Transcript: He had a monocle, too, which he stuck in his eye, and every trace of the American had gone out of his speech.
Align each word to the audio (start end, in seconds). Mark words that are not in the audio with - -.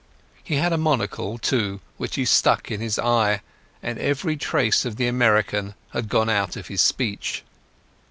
He 0.43 0.55
had 0.55 0.73
a 0.73 0.79
monocle, 0.79 1.37
too, 1.37 1.79
which 1.97 2.15
he 2.15 2.25
stuck 2.25 2.71
in 2.71 2.81
his 2.81 2.97
eye, 2.97 3.41
and 3.83 3.99
every 3.99 4.35
trace 4.35 4.83
of 4.83 4.95
the 4.95 5.05
American 5.07 5.75
had 5.93 6.09
gone 6.09 6.27
out 6.27 6.55
of 6.55 6.69
his 6.69 6.81
speech. 6.81 7.43